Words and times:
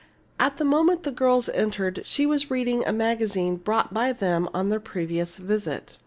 At 0.39 0.57
the 0.57 0.65
moment 0.65 1.03
the 1.03 1.11
girls 1.11 1.47
entered 1.49 2.01
she 2.05 2.25
was 2.25 2.49
reading 2.49 2.83
a 2.87 2.91
magazine 2.91 3.57
brought 3.57 3.93
by 3.93 4.11
them 4.13 4.49
on 4.51 4.69
their 4.69 4.79
previous 4.79 5.37
visit. 5.37 5.99